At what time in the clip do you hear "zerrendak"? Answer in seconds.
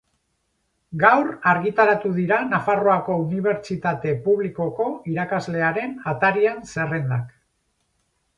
6.75-7.31